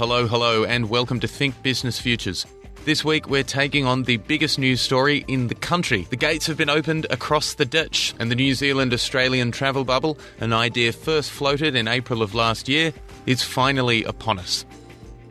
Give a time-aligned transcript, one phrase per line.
[0.00, 2.46] Hello, hello, and welcome to Think Business Futures.
[2.86, 6.06] This week, we're taking on the biggest news story in the country.
[6.08, 10.16] The gates have been opened across the ditch, and the New Zealand Australian travel bubble,
[10.38, 12.94] an idea first floated in April of last year,
[13.26, 14.64] is finally upon us.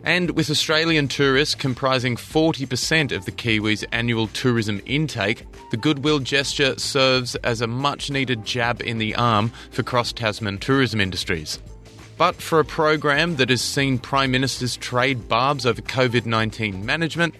[0.04, 6.78] And with Australian tourists comprising 40% of the Kiwis' annual tourism intake, the goodwill gesture
[6.78, 11.58] serves as a much needed jab in the arm for cross Tasman tourism industries.
[12.20, 17.34] But for a program that has seen Prime Ministers trade barbs over COVID 19 management,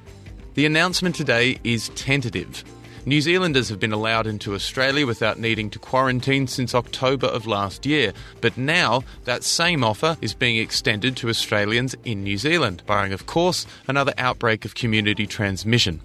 [0.54, 2.64] the announcement today is tentative.
[3.04, 7.84] New Zealanders have been allowed into Australia without needing to quarantine since October of last
[7.84, 13.12] year, but now that same offer is being extended to Australians in New Zealand, barring,
[13.12, 16.00] of course, another outbreak of community transmission.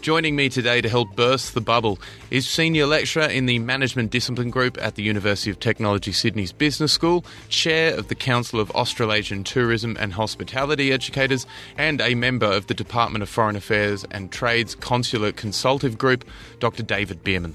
[0.00, 1.98] Joining me today to help burst the bubble
[2.30, 6.90] is Senior Lecturer in the Management Discipline Group at the University of Technology Sydney's Business
[6.90, 12.66] School, Chair of the Council of Australasian Tourism and Hospitality Educators, and a member of
[12.66, 16.24] the Department of Foreign Affairs and Trade's Consular Consultative Group,
[16.60, 16.82] Dr.
[16.82, 17.54] David Beirman.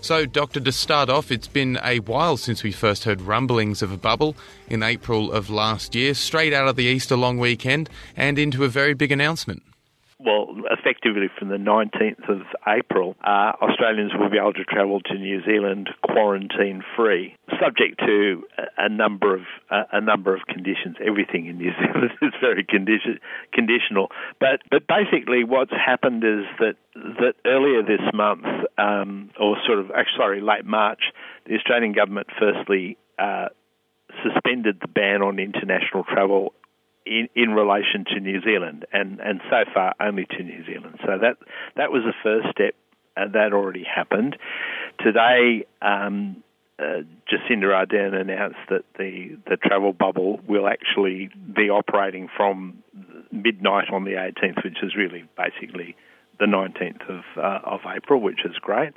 [0.00, 3.92] So, Doctor, to start off, it's been a while since we first heard rumblings of
[3.92, 4.36] a bubble
[4.68, 8.68] in April of last year, straight out of the Easter long weekend and into a
[8.68, 9.62] very big announcement
[10.24, 15.14] well, effectively from the 19th of April, uh, Australians will be able to travel to
[15.14, 20.96] New Zealand quarantine free, subject to a, a number of uh, a number of conditions.
[21.04, 23.18] Everything in New Zealand is very condition,
[23.52, 28.46] conditional, but but basically what's happened is that that earlier this month,
[28.78, 31.00] um, or sort of actually sorry, late March,
[31.46, 32.96] the Australian government firstly.
[33.18, 33.48] Uh,
[34.22, 36.52] suspended the ban on international travel
[37.06, 40.98] in, in relation to New Zealand, and, and so far only to New Zealand.
[41.04, 41.36] So that
[41.76, 42.74] that was the first step,
[43.16, 44.36] and that already happened.
[45.00, 46.42] Today, um,
[46.78, 52.82] uh, Jacinda Ardern announced that the, the travel bubble will actually be operating from
[53.30, 55.94] midnight on the 18th, which is really basically
[56.40, 58.92] the 19th of, uh, of April, which is great,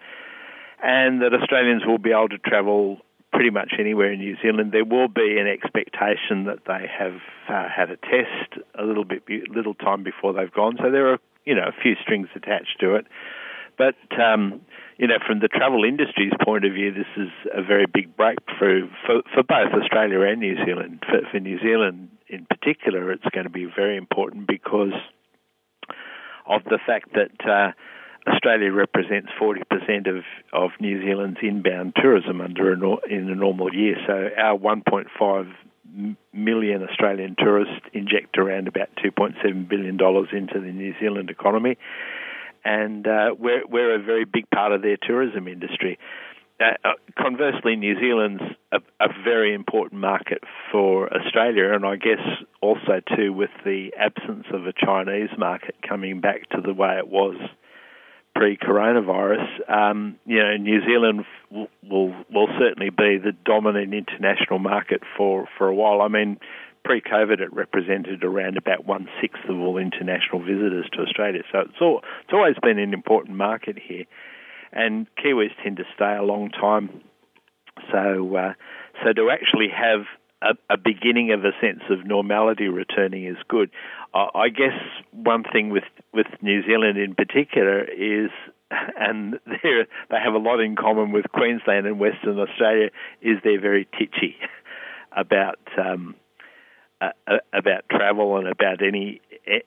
[0.82, 3.00] and that Australians will be able to travel
[3.38, 4.72] pretty much anywhere in New Zealand.
[4.72, 9.22] There will be an expectation that they have uh, had a test a little bit,
[9.54, 10.78] little time before they've gone.
[10.82, 13.06] So there are, you know, a few strings attached to it.
[13.78, 14.62] But um,
[14.98, 18.90] you know, from the travel industry's point of view, this is a very big breakthrough
[19.06, 21.04] for, for both Australia and New Zealand.
[21.06, 24.98] For, for New Zealand in particular, it's going to be very important because
[26.48, 27.48] of the fact that.
[27.48, 27.72] Uh,
[28.28, 30.24] Australia represents 40% of,
[30.54, 32.76] of New Zealand's inbound tourism under a,
[33.10, 33.96] in a normal year.
[34.06, 35.54] So our 1.5
[36.34, 41.78] million Australian tourists inject around about 2.7 billion dollars into the New Zealand economy,
[42.64, 45.98] and uh, we're we're a very big part of their tourism industry.
[46.60, 52.22] Uh, uh conversely, New Zealand's a, a, very important market for Australia, and I guess
[52.62, 57.08] also too with the absence of a Chinese market coming back to the way it
[57.08, 57.36] was
[58.38, 65.02] pre-coronavirus, um, you know, New Zealand will, will, will certainly be the dominant international market
[65.18, 66.02] for for a while.
[66.02, 66.38] I mean,
[66.86, 71.42] pre-COVID, it represented around about one sixth of all international visitors to Australia.
[71.52, 74.06] So it's all, it's always been an important market here,
[74.72, 77.02] and Kiwis tend to stay a long time.
[77.92, 78.54] So uh,
[79.04, 80.06] so to actually have
[80.42, 83.70] a, a, beginning of a sense of normality returning is good.
[84.14, 84.78] I guess
[85.12, 85.84] one thing with,
[86.14, 88.30] with New Zealand in particular is,
[88.72, 92.90] and they they have a lot in common with Queensland and Western Australia,
[93.22, 94.36] is they're very titchy
[95.16, 96.16] about um,
[97.00, 97.10] uh,
[97.54, 99.22] about travel and about any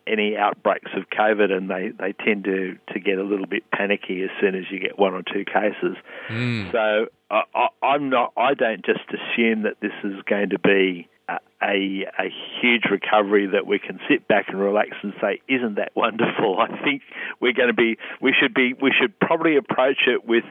[0.06, 4.22] any outbreaks of COVID, and they, they tend to, to get a little bit panicky
[4.22, 5.96] as soon as you get one or two cases.
[6.28, 6.70] Mm.
[6.72, 8.32] So I, I'm not.
[8.36, 12.28] I don't just assume that this is going to be a, a, a
[12.60, 16.82] huge recovery that we can sit back and relax and say, "Isn't that wonderful?" I
[16.82, 17.02] think
[17.40, 17.98] we're going to be.
[18.20, 18.74] We should be.
[18.80, 20.44] We should probably approach it with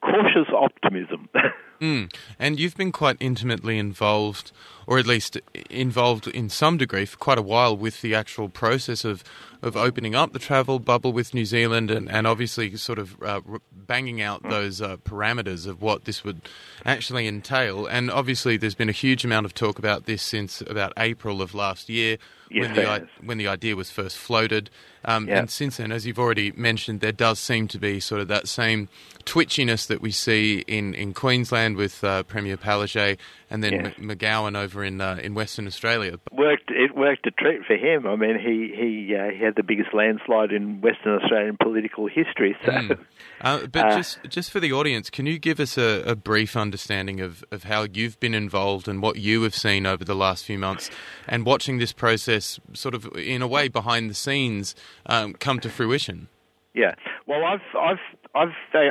[0.00, 1.28] cautious optimism.
[1.82, 2.14] mm.
[2.38, 4.52] And you've been quite intimately involved,
[4.86, 5.38] or at least
[5.68, 9.24] involved in some degree, for quite a while with the actual process of,
[9.60, 13.40] of opening up the travel bubble with New Zealand and, and obviously sort of uh,
[13.72, 16.40] banging out those uh, parameters of what this would
[16.86, 17.86] actually entail.
[17.86, 21.54] And obviously, there's been a huge amount of talk about this since about April of
[21.54, 22.18] last year
[22.50, 24.70] yes, when, the, when the idea was first floated.
[25.04, 28.28] Um, And since then, as you've already mentioned, there does seem to be sort of
[28.28, 28.88] that same
[29.24, 33.18] twitchiness that we see in, in Queensland Queensland with uh, Premier Palaszczuk,
[33.50, 33.94] and then yes.
[33.98, 36.18] McGowan over in uh, in Western Australia.
[36.32, 38.06] Worked it worked a treat for him.
[38.06, 42.56] I mean, he he uh, he had the biggest landslide in Western Australian political history.
[42.64, 42.98] So, mm.
[43.40, 47.20] but uh, just just for the audience, can you give us a, a, brief understanding
[47.20, 50.58] of, of how you've been involved and what you have seen over the last few
[50.58, 50.90] months,
[51.26, 54.74] and watching this process sort of in a way behind the scenes
[55.06, 56.28] um, come to fruition?
[56.74, 56.94] Yeah,
[57.26, 58.48] well, I've I've I've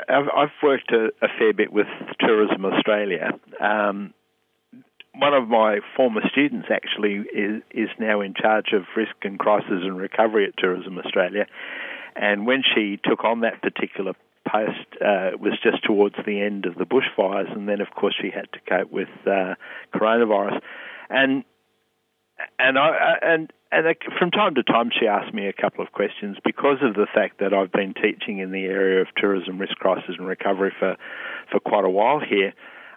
[0.08, 1.88] I've, worked a, a, fair bit with
[2.20, 3.32] Tourism Australia.
[3.60, 4.14] Um,
[5.16, 9.82] one of my former students actually is is now in charge of risk and crisis
[9.84, 11.48] and recovery at Tourism Australia,
[12.16, 14.14] and when she took on that particular
[14.48, 18.16] post, uh, it was just towards the end of the bushfires, and then of course
[18.22, 19.56] she had to cope with uh,
[19.94, 20.62] coronavirus,
[21.10, 21.44] and
[22.60, 26.38] and I and and from time to time, she asked me a couple of questions
[26.44, 30.16] because of the fact that I've been teaching in the area of tourism risk crisis
[30.18, 30.98] and recovery for,
[31.50, 32.54] for quite a while here.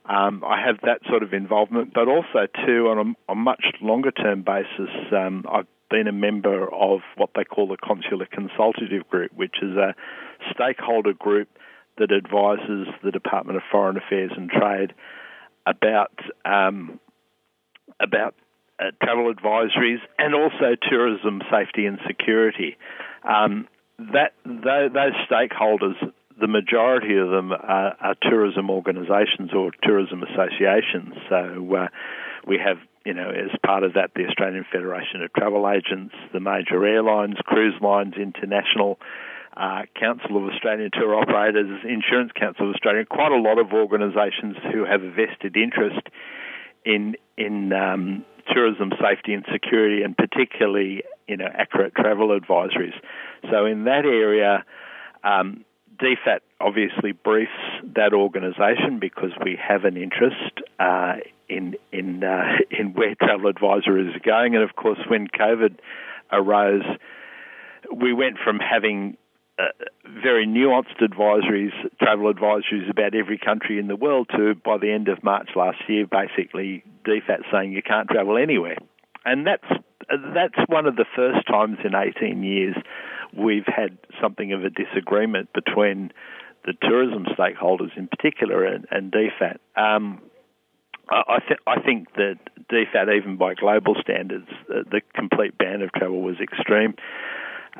[0.06, 4.10] Um, I have that sort of involvement, but also too on a, a much longer
[4.10, 4.90] term basis.
[5.12, 9.76] Um, I've been a member of what they call the Consular Consultative Group, which is
[9.76, 9.94] a
[10.52, 11.48] stakeholder group
[11.98, 14.92] that advises the Department of Foreign Affairs and Trade
[15.66, 16.12] about
[16.44, 16.98] um,
[18.00, 18.34] about
[18.86, 22.76] uh, travel advisories, and also tourism safety and security.
[23.28, 25.94] Um, that those stakeholders,
[26.40, 31.14] the majority of them are, are tourism organisations or tourism associations.
[31.28, 31.88] So uh,
[32.46, 36.40] we have, you know, as part of that, the Australian Federation of Travel Agents, the
[36.40, 38.98] major airlines, cruise lines, international.
[39.56, 44.56] Uh, Council of Australian Tour Operators, Insurance Council of Australia, quite a lot of organisations
[44.72, 46.08] who have a vested interest
[46.84, 52.94] in in um, tourism safety and security, and particularly you know accurate travel advisories.
[53.50, 54.64] So in that area,
[55.22, 55.64] um,
[56.00, 57.50] DFAT obviously briefs
[57.94, 61.16] that organisation because we have an interest uh,
[61.48, 65.78] in in uh, in where travel advisories are going, and of course when COVID
[66.32, 66.84] arose,
[67.94, 69.16] we went from having
[69.58, 69.66] uh,
[70.22, 75.08] very nuanced advisories, travel advisories about every country in the world to, by the end
[75.08, 78.78] of March last year, basically DFAT saying you can't travel anywhere.
[79.24, 79.64] And that's,
[80.34, 82.76] that's one of the first times in 18 years
[83.36, 86.12] we've had something of a disagreement between
[86.64, 89.58] the tourism stakeholders in particular and, and DFAT.
[89.76, 90.20] Um,
[91.10, 92.38] I, th- I, think that
[92.70, 96.94] DFAT, even by global standards, uh, the complete ban of travel was extreme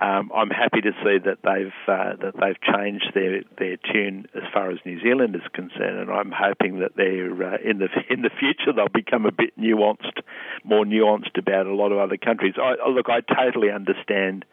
[0.01, 4.43] um, I'm happy to see that they've uh, that they've changed their, their tune as
[4.53, 8.23] far as New Zealand is concerned, and I'm hoping that they're uh, in the in
[8.23, 10.23] the future they'll become a bit nuanced,
[10.65, 12.55] more nuanced about a lot of other countries.
[12.61, 14.45] I, look, I totally understand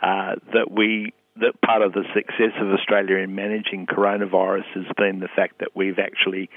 [0.00, 5.18] uh, that we that part of the success of Australia in managing coronavirus has been
[5.18, 6.48] the fact that we've actually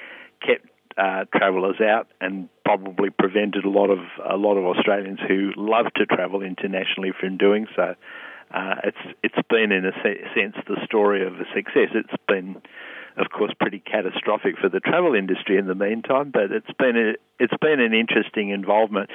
[0.45, 0.67] kept
[0.97, 3.99] uh, travellers out and probably prevented a lot of
[4.29, 7.95] a lot of Australians who love to travel internationally from doing so.
[8.53, 9.91] Uh, it's it's been in a
[10.33, 11.89] sense the story of a success.
[11.93, 12.61] It's been,
[13.17, 17.43] of course, pretty catastrophic for the travel industry in the meantime, but it's been a,
[17.43, 19.09] it's been an interesting involvement.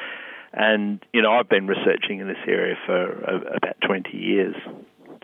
[0.53, 4.55] And you know, I've been researching in this area for about 20 years,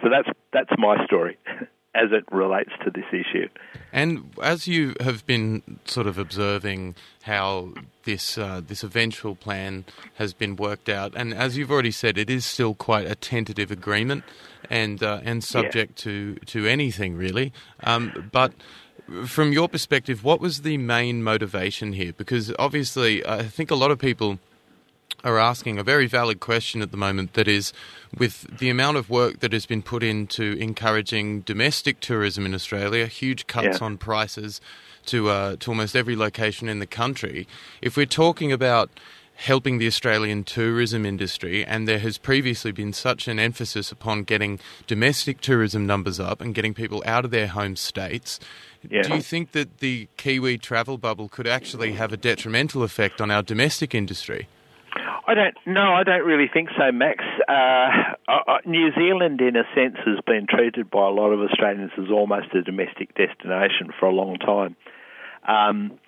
[0.02, 1.38] so that's that's my story.
[1.94, 3.48] as it relates to this issue.
[3.92, 10.32] And as you have been sort of observing how this uh, this eventual plan has
[10.32, 14.24] been worked out, and as you've already said, it is still quite a tentative agreement,
[14.68, 16.12] and uh, and subject yeah.
[16.12, 17.52] to to anything really.
[17.82, 18.52] Um, but
[19.26, 22.12] from your perspective, what was the main motivation here?
[22.12, 24.38] Because obviously, I think a lot of people
[25.24, 27.72] are asking a very valid question at the moment that is,
[28.16, 33.06] with the amount of work that has been put into encouraging domestic tourism in Australia,
[33.06, 33.84] huge cuts yeah.
[33.84, 34.60] on prices
[35.06, 37.46] to, uh, to almost every location in the country,
[37.80, 38.90] if we're talking about
[39.34, 44.60] helping the Australian tourism industry, and there has previously been such an emphasis upon getting
[44.86, 48.38] domestic tourism numbers up and getting people out of their home states.
[48.88, 49.02] Yeah.
[49.02, 53.30] Do you think that the Kiwi travel bubble could actually have a detrimental effect on
[53.30, 54.46] our domestic industry?
[55.26, 55.54] I don't.
[55.66, 57.24] No, I don't really think so, Max.
[57.48, 61.92] Uh, uh, New Zealand, in a sense, has been treated by a lot of Australians
[61.98, 64.76] as almost a domestic destination for a long time.
[65.46, 65.98] Um,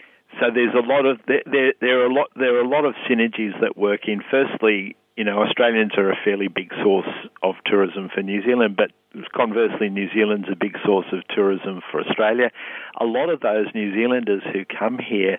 [0.40, 2.94] so there's a lot of there, there are a lot there are a lot of
[3.08, 4.22] synergies that work in.
[4.30, 7.08] Firstly, you know, Australians are a fairly big source
[7.42, 8.92] of tourism for New Zealand, but
[9.34, 12.50] conversely, New Zealand's a big source of tourism for Australia.
[12.98, 15.38] A lot of those New Zealanders who come here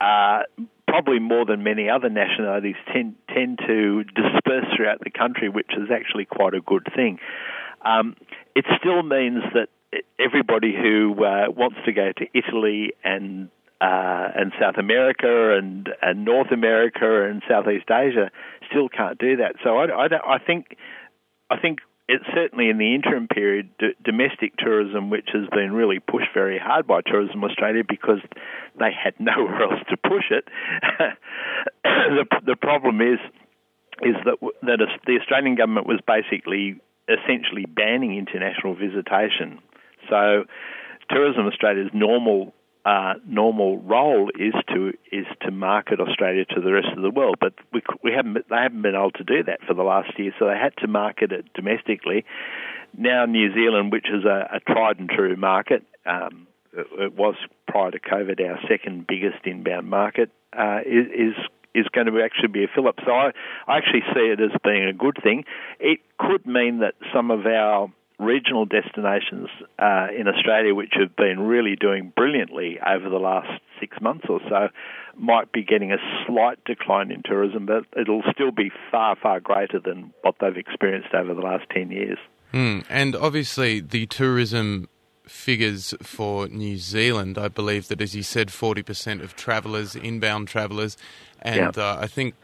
[0.00, 0.44] are
[0.92, 5.88] probably more than many other nationalities tend tend to disperse throughout the country, which is
[5.90, 7.18] actually quite a good thing.
[7.82, 8.14] Um,
[8.54, 9.68] it still means that
[10.20, 13.48] everybody who uh, wants to go to Italy and
[13.80, 18.30] uh, and South America and, and North America and Southeast Asia
[18.70, 19.54] still can't do that.
[19.64, 20.76] So I, I, I think
[21.48, 21.78] I think
[22.12, 26.58] it's certainly in the interim period d- domestic tourism, which has been really pushed very
[26.58, 28.20] hard by Tourism Australia because
[28.78, 30.44] they had nowhere else to push it.
[31.84, 33.18] the, the problem is
[34.02, 39.58] is that that the Australian government was basically essentially banning international visitation.
[40.10, 40.44] So
[41.08, 42.52] Tourism Australia's normal
[42.84, 47.36] uh, normal role is to is to market Australia to the rest of the world.
[47.40, 50.32] But we we haven't they haven't been able to do that for the last year,
[50.38, 52.24] so they had to market it domestically.
[52.96, 57.36] Now New Zealand, which is a, a tried and true market, um, it, it, was
[57.68, 61.34] prior to COVID our second biggest inbound market, uh, is, is
[61.74, 62.96] is going to actually be a fill up.
[63.04, 63.30] So I,
[63.66, 65.44] I actually see it as being a good thing.
[65.80, 71.40] It could mean that some of our regional destinations uh, in Australia, which have been
[71.40, 74.68] really doing brilliantly over the last six months or so,
[75.16, 79.80] might be getting a slight decline in tourism, but it'll still be far, far greater
[79.80, 82.18] than what they've experienced over the last 10 years.
[82.52, 84.88] Mm, and obviously, the tourism
[85.24, 90.96] figures for New Zealand, I believe that, as you said, 40% of travellers, inbound travellers,
[91.40, 92.34] and uh, I think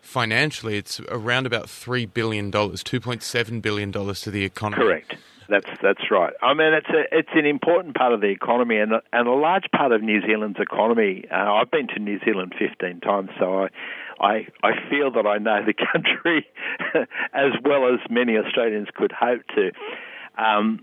[0.00, 4.82] financially, it's around about three billion dollars, two point seven billion dollars to the economy.
[4.82, 5.16] Correct.
[5.48, 6.34] That's that's right.
[6.42, 9.64] I mean, it's a it's an important part of the economy and and a large
[9.74, 11.24] part of New Zealand's economy.
[11.30, 13.68] Uh, I've been to New Zealand fifteen times, so I.
[14.20, 16.44] I, I feel that I know the country
[17.32, 19.70] as well as many Australians could hope to.
[20.36, 20.80] Um,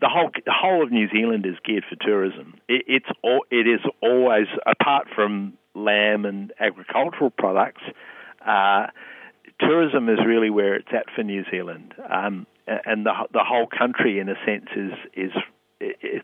[0.00, 2.54] the whole the whole of New Zealand is geared for tourism.
[2.68, 7.82] It, it's all, it is always apart from lamb and agricultural products.
[8.46, 8.86] Uh,
[9.60, 14.18] tourism is really where it's at for New Zealand, um, and the the whole country,
[14.18, 15.32] in a sense, is is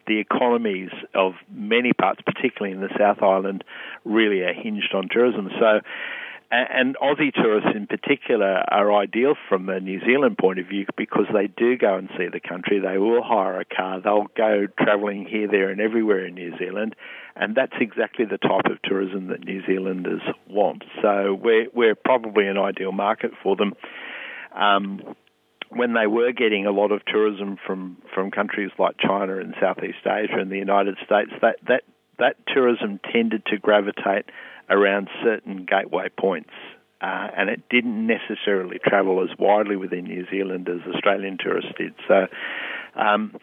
[0.06, 3.64] the economies of many parts, particularly in the South Island,
[4.04, 5.50] really are hinged on tourism.
[5.58, 5.80] So,
[6.50, 11.26] and Aussie tourists in particular are ideal from a New Zealand point of view because
[11.33, 12.80] they do go and see the country.
[12.80, 14.00] They will hire a car.
[14.00, 16.97] They'll go travelling here, there, and everywhere in New Zealand,
[17.37, 20.83] and that's exactly the type of tourism that New Zealanders want.
[21.02, 23.75] So we're we're probably an ideal market for them.
[24.54, 25.14] Um,
[25.71, 30.04] when they were getting a lot of tourism from, from countries like China and Southeast
[30.04, 31.85] Asia and the United States, that, that,
[32.19, 34.26] that tourism tended to gravitate
[34.70, 36.50] around certain gateway points.
[37.00, 41.94] Uh, and it didn't necessarily travel as widely within New Zealand as Australian tourists did.
[42.06, 42.26] So,
[42.94, 43.34] um,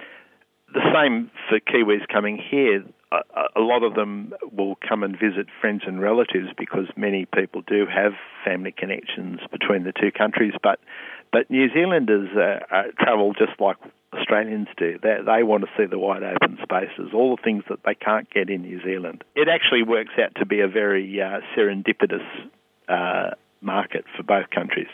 [0.73, 2.83] the same for Kiwis coming here.
[3.11, 7.61] A, a, lot of them will come and visit friends and relatives because many people
[7.65, 8.11] do have
[8.43, 10.53] family connections between the two countries.
[10.61, 10.79] But
[11.31, 13.77] but New Zealanders uh, uh, travel just like
[14.13, 14.97] Australians do.
[15.01, 18.29] They, they want to see the wide open spaces, all the things that they can't
[18.29, 19.23] get in New Zealand.
[19.35, 22.25] It actually works out to be a very uh, serendipitous
[22.87, 24.87] uh, market for both countries.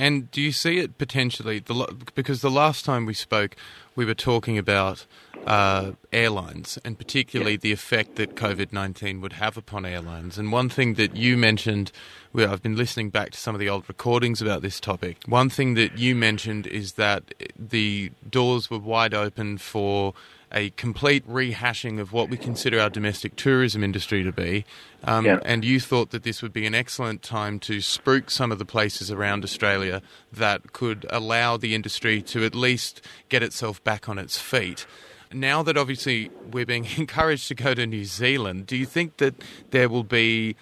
[0.00, 1.58] And do you see it potentially?
[1.58, 3.54] The, because the last time we spoke,
[3.94, 5.04] we were talking about
[5.46, 7.58] uh, airlines and particularly yeah.
[7.60, 10.38] the effect that COVID 19 would have upon airlines.
[10.38, 11.92] And one thing that you mentioned,
[12.32, 15.18] well, I've been listening back to some of the old recordings about this topic.
[15.26, 20.14] One thing that you mentioned is that the doors were wide open for
[20.52, 24.64] a complete rehashing of what we consider our domestic tourism industry to be.
[25.04, 25.38] Um, yeah.
[25.44, 28.64] And you thought that this would be an excellent time to spruik some of the
[28.64, 30.02] places around Australia
[30.32, 34.86] that could allow the industry to at least get itself back on its feet.
[35.32, 39.34] Now that obviously we're being encouraged to go to New Zealand, do you think that
[39.70, 40.56] there will be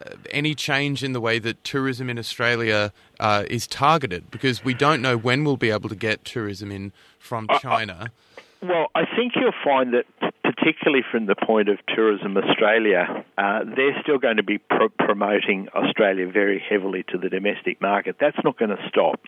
[0.00, 4.30] uh, any change in the way that tourism in Australia uh, is targeted?
[4.30, 8.04] Because we don't know when we'll be able to get tourism in from China.
[8.04, 8.22] Uh,
[8.62, 10.04] well, I think you'll find that,
[10.42, 15.68] particularly from the point of Tourism Australia, uh, they're still going to be pro- promoting
[15.74, 18.16] Australia very heavily to the domestic market.
[18.20, 19.20] That's not going to stop.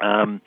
[0.00, 0.40] Um,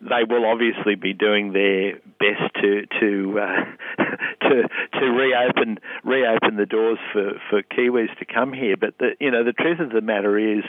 [0.00, 4.02] they will obviously be doing their best to to uh,
[4.48, 4.68] to
[5.00, 8.76] to reopen reopen the doors for, for Kiwis to come here.
[8.76, 10.64] But the you know the truth of the matter is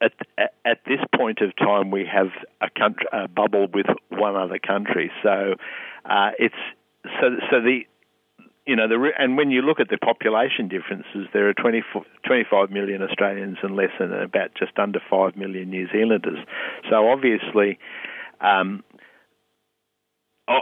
[0.00, 0.12] at,
[0.64, 2.28] at this point of time, we have
[2.60, 5.10] a, country, a bubble with one other country.
[5.22, 5.54] So
[6.04, 6.54] uh, it's
[7.20, 7.80] so so the
[8.66, 11.82] you know the and when you look at the population differences, there are 20,
[12.26, 16.38] 25 million Australians and less than about just under five million New Zealanders.
[16.90, 17.78] So obviously.
[18.40, 18.84] Um,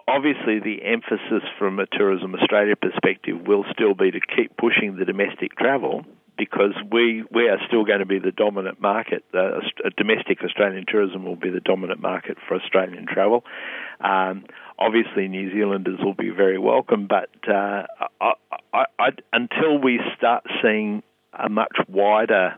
[0.08, 5.04] obviously, the emphasis from a Tourism Australia perspective will still be to keep pushing the
[5.04, 6.04] domestic travel,
[6.36, 9.24] because we we are still going to be the dominant market.
[9.32, 9.60] Uh,
[9.96, 13.44] domestic Australian tourism will be the dominant market for Australian travel.
[14.00, 14.44] Um,
[14.78, 17.86] obviously, New Zealanders will be very welcome, but uh,
[18.20, 18.32] I,
[18.72, 21.02] I, I, until we start seeing
[21.32, 22.56] a much wider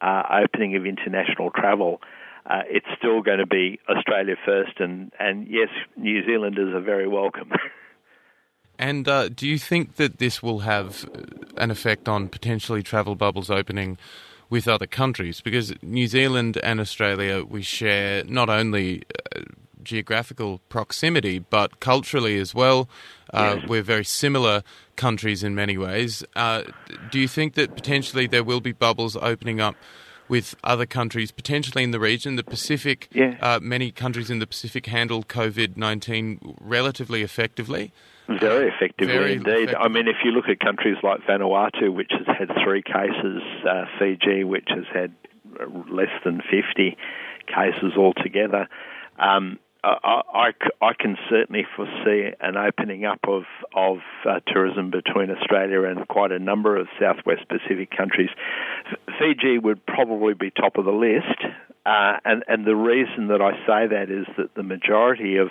[0.00, 2.00] uh, opening of international travel,
[2.46, 7.08] uh, it's still going to be Australia first, and, and yes, New Zealanders are very
[7.08, 7.50] welcome.
[8.78, 11.08] and uh, do you think that this will have
[11.56, 13.98] an effect on potentially travel bubbles opening
[14.50, 15.40] with other countries?
[15.40, 19.02] Because New Zealand and Australia, we share not only
[19.34, 19.40] uh,
[19.82, 22.88] geographical proximity, but culturally as well.
[23.32, 23.60] Uh.
[23.66, 24.62] We're very similar
[24.96, 26.24] countries in many ways.
[26.36, 26.62] Uh,
[27.10, 29.76] do you think that potentially there will be bubbles opening up
[30.28, 32.36] with other countries, potentially in the region.
[32.36, 33.36] The Pacific, yeah.
[33.40, 37.92] uh, many countries in the Pacific handled COVID 19 relatively effectively.
[38.26, 39.70] Very effectively Very indeed.
[39.70, 39.84] Effectively.
[39.84, 43.84] I mean, if you look at countries like Vanuatu, which has had three cases, uh,
[43.98, 45.12] Fiji, which has had
[45.90, 46.96] less than 50
[47.46, 48.68] cases altogether,
[49.18, 50.50] um, I, I,
[50.80, 53.42] I, can certainly foresee an opening up of
[53.76, 58.30] of uh, tourism between Australia and quite a number of Southwest Pacific countries.
[59.18, 61.38] Fiji would probably be top of the list,
[61.84, 65.48] uh, and and the reason that I say that is that the majority of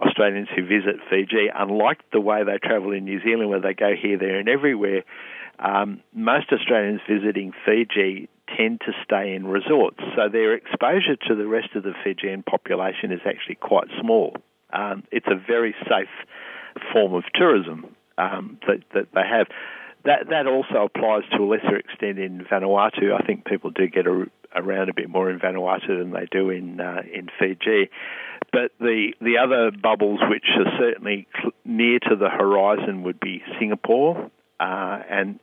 [0.00, 3.92] Australians who visit Fiji, unlike the way they travel in New Zealand, where they go
[4.00, 5.02] here, there, and everywhere,
[5.58, 11.46] um, most Australians visiting Fiji tend to stay in resorts, so their exposure to the
[11.46, 14.34] rest of the Fijian population is actually quite small.
[14.72, 16.08] Um, it's a very safe
[16.92, 19.46] form of tourism um, that, that they have.
[20.04, 23.12] That that also applies to a lesser extent in Vanuatu.
[23.12, 26.50] I think people do get a, around a bit more in Vanuatu than they do
[26.50, 27.90] in uh, in Fiji.
[28.52, 33.42] But the the other bubbles which are certainly cl- near to the horizon would be
[33.58, 35.38] Singapore uh, and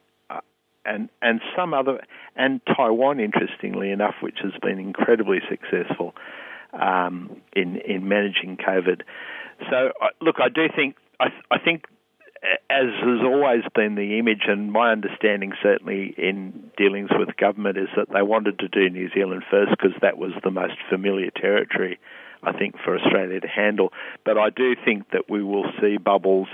[0.88, 2.02] and and some other
[2.36, 6.16] and Taiwan, interestingly enough, which has been incredibly successful
[6.74, 9.02] um, in in managing COVID.
[9.70, 11.86] So look, I do think I, I think
[12.70, 17.90] as has always been the image, and my understanding certainly in dealings with government is
[17.96, 22.00] that they wanted to do New Zealand first because that was the most familiar territory,
[22.44, 23.92] I think, for Australia to handle.
[24.26, 26.48] But I do think that we will see bubbles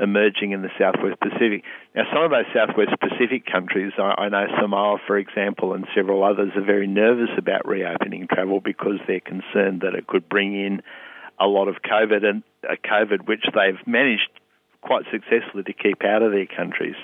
[0.00, 1.64] emerging in the Southwest Pacific.
[1.94, 6.52] Now, some of those Southwest Pacific countries, I, know Samoa, for example, and several others,
[6.56, 10.82] are very nervous about reopening travel because they're concerned that it could bring in
[11.40, 14.28] a lot of COVID and uh, COVID, which they've managed
[14.82, 16.96] quite successfully to keep out of their countries.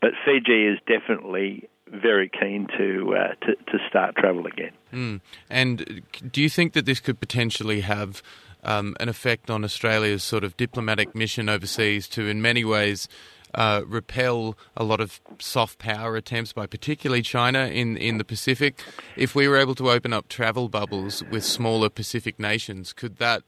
[0.00, 4.72] But Fiji is definitely very keen to uh, to, to start travel again.
[4.92, 5.20] Mm.
[5.48, 8.22] And do you think that this could potentially have
[8.62, 13.08] um, an effect on Australia's sort of diplomatic mission overseas to, in many ways,
[13.54, 18.80] uh, repel a lot of soft power attempts by particularly China in, in the Pacific.
[19.16, 23.42] If we were able to open up travel bubbles with smaller Pacific nations, could that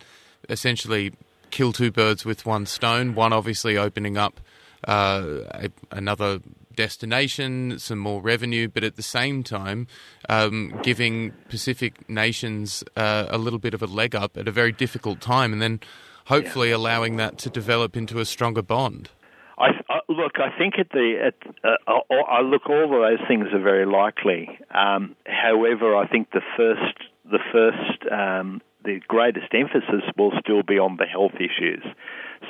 [0.48, 1.12] essentially
[1.52, 3.14] kill two birds with one stone?
[3.14, 4.40] One obviously opening up
[4.88, 6.40] uh, a, another
[6.74, 9.86] destination, some more revenue, but at the same time,
[10.28, 14.72] um, giving Pacific nations uh, a little bit of a leg up at a very
[14.72, 15.80] difficult time, and then
[16.26, 16.76] hopefully yeah.
[16.76, 19.10] allowing that to develop into a stronger bond.
[19.58, 23.46] I, I, look, I think at the at, uh, I look all of those things
[23.52, 24.48] are very likely.
[24.74, 26.96] Um, however, I think the first
[27.30, 31.84] the first um, the greatest emphasis will still be on the health issues.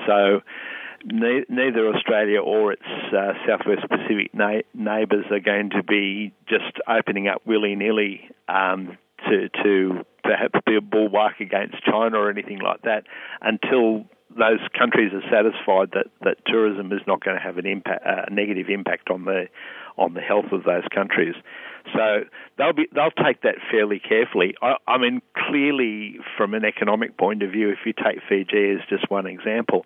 [0.07, 0.41] So
[1.05, 2.83] neither Australia or its
[3.17, 8.97] uh, Southwest Pacific na- neighbours are going to be just opening up willy nilly um,
[9.29, 13.05] to, to perhaps be a bulwark against China or anything like that
[13.41, 14.05] until
[14.39, 18.27] those countries are satisfied that, that tourism is not going to have an impact, uh,
[18.27, 19.49] a negative impact on the
[19.99, 21.35] on the health of those countries.
[21.93, 22.25] So
[22.57, 24.55] they'll be they'll take that fairly carefully.
[24.63, 28.81] I, I mean, clearly from an economic point of view, if you take Fiji as
[28.89, 29.85] just one example,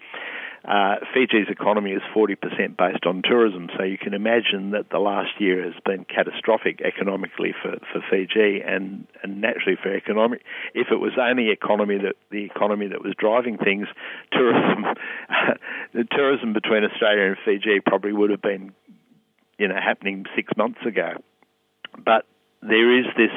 [0.66, 2.35] uh, Fiji's economy is 40%
[2.76, 7.55] based on tourism, so you can imagine that the last year has been catastrophic economically
[7.62, 10.42] for, for Fiji and, and naturally for economic.
[10.74, 13.87] If it was only economy that the economy that was driving things,
[14.33, 14.85] tourism,
[15.94, 18.72] the tourism between Australia and Fiji probably would have been,
[19.59, 21.22] you know, happening six months ago.
[22.05, 22.26] But
[22.61, 23.31] there is this,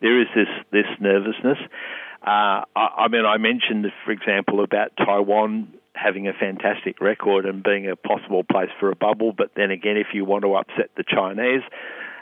[0.00, 1.58] there is this this nervousness.
[2.26, 7.62] Uh, I, I mean, I mentioned, for example, about Taiwan having a fantastic record and
[7.62, 9.32] being a possible place for a bubble.
[9.32, 11.62] But then again, if you want to upset the Chinese,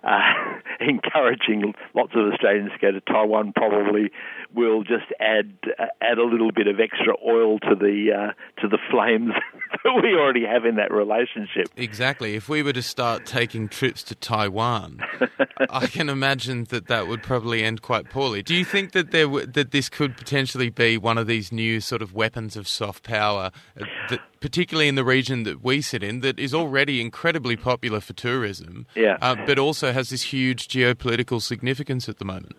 [0.03, 0.21] uh,
[0.81, 4.11] encouraging lots of Australians to go to Taiwan probably
[4.55, 8.69] will just add uh, add a little bit of extra oil to the uh, to
[8.69, 9.33] the flames
[9.85, 11.69] that we already have in that relationship.
[11.77, 12.35] Exactly.
[12.35, 15.01] If we were to start taking trips to Taiwan,
[15.71, 18.43] I can imagine that that would probably end quite poorly.
[18.43, 21.81] Do you think that there w- that this could potentially be one of these new
[21.81, 26.03] sort of weapons of soft power, uh, that, particularly in the region that we sit
[26.03, 29.19] in, that is already incredibly popular for tourism, yeah.
[29.21, 32.57] Uh, but also has this huge geopolitical significance at the moment?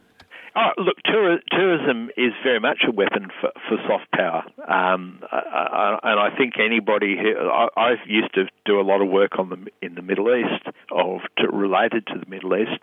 [0.54, 5.98] Oh, look, tour- tourism is very much a weapon for, for soft power, um, I,
[6.04, 9.40] I, and I think anybody who I, I used to do a lot of work
[9.40, 12.82] on the in the Middle East, or to, related to the Middle East.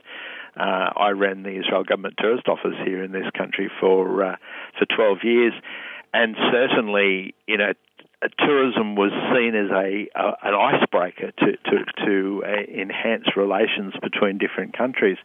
[0.59, 4.37] Uh, I ran the Israel Government Tourist Office here in this country for uh,
[4.79, 5.53] for 12 years,
[6.15, 7.75] and certainly, you know,
[8.39, 14.39] tourism was seen as a, a an icebreaker to to, to uh, enhance relations between
[14.39, 15.19] different countries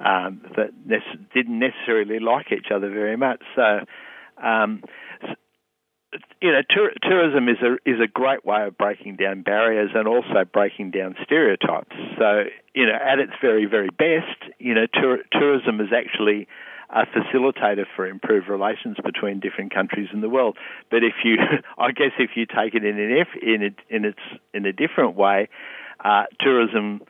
[0.00, 3.42] um, that ne- didn't necessarily like each other very much.
[3.56, 3.80] So,
[4.42, 4.82] um,
[6.40, 10.06] you know, tur- tourism is a is a great way of breaking down barriers and
[10.06, 11.96] also breaking down stereotypes.
[12.18, 16.46] So, you know, at its very very best, you know, tur- tourism is actually
[16.90, 20.56] a facilitator for improved relations between different countries in the world.
[20.90, 21.36] But if you,
[21.78, 24.18] I guess, if you take it in an in a, in its
[24.54, 25.48] in a different way,
[26.04, 27.02] uh, tourism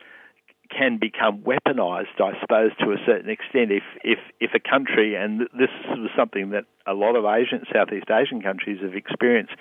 [0.69, 3.71] can become weaponized, I suppose, to a certain extent.
[3.71, 8.05] If if if a country, and this was something that a lot of Asian, Southeast
[8.11, 9.53] Asian countries have experienced,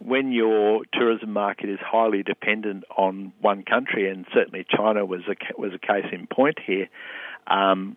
[0.00, 5.60] when your tourism market is highly dependent on one country, and certainly China was a
[5.60, 6.88] was a case in point here.
[7.46, 7.96] Um,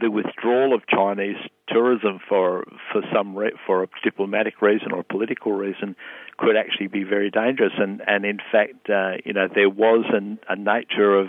[0.00, 1.36] the withdrawal of Chinese
[1.68, 5.96] tourism for for some re- for a diplomatic reason or political reason
[6.36, 7.72] could actually be very dangerous.
[7.78, 11.28] And and in fact, uh, you know, there was an, a nature of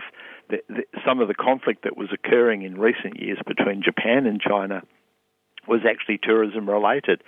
[0.50, 4.42] the, the, some of the conflict that was occurring in recent years between Japan and
[4.42, 4.82] China
[5.68, 7.22] was actually tourism related.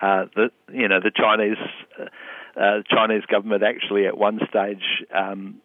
[0.00, 1.58] Uh, the you know the Chinese
[1.98, 5.60] uh, uh, Chinese government actually at one stage um,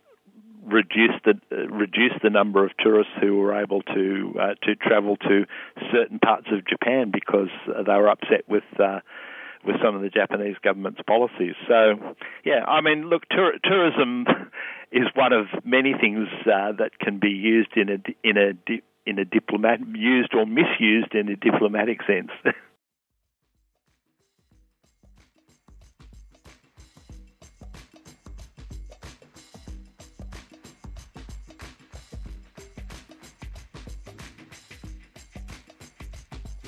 [0.65, 5.17] reduced the uh, reduced the number of tourists who were able to uh, to travel
[5.17, 5.45] to
[5.91, 8.99] certain parts of Japan because they were upset with uh,
[9.65, 11.55] with some of the Japanese government's policies.
[11.67, 11.95] So,
[12.43, 14.25] yeah, I mean, look, tur- tourism
[14.91, 18.51] is one of many things uh, that can be used in a in a
[19.05, 22.31] in a diplomat used or misused in a diplomatic sense.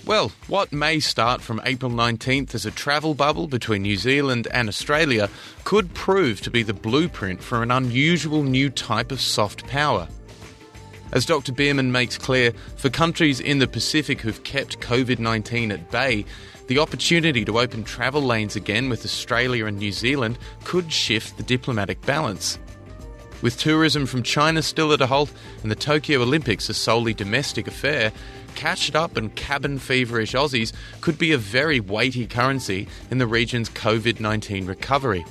[0.07, 4.69] Well, what may start from April 19th as a travel bubble between New Zealand and
[4.69, 5.29] Australia
[5.65, 10.07] could prove to be the blueprint for an unusual new type of soft power.
[11.11, 11.51] As Dr.
[11.51, 16.23] Beirman makes clear, for countries in the Pacific who've kept COVID 19 at bay,
[16.67, 21.43] the opportunity to open travel lanes again with Australia and New Zealand could shift the
[21.43, 22.57] diplomatic balance.
[23.41, 27.67] With tourism from China still at a halt and the Tokyo Olympics a solely domestic
[27.67, 28.11] affair,
[28.57, 33.69] cashed up and cabin feverish Aussies could be a very weighty currency in the region's
[33.69, 35.23] COVID 19 recovery.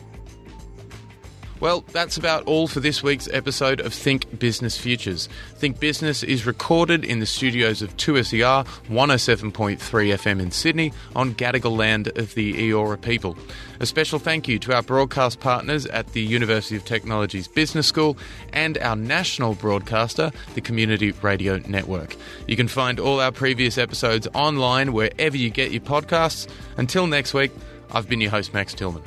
[1.59, 5.27] Well, that's about all for this week's episode of Think Business Futures.
[5.55, 11.75] Think Business is recorded in the studios of 2SER 107.3 FM in Sydney on Gadigal
[11.75, 13.39] land of the Eora people.
[13.81, 18.19] A special thank you to our broadcast partners at the University of Technology's Business School
[18.53, 22.17] and our national broadcaster, the Community Radio Network.
[22.47, 26.49] You can find all our previous episodes online wherever you get your podcasts.
[26.77, 27.51] Until next week,
[27.93, 29.03] I've been your host, Max Tillman.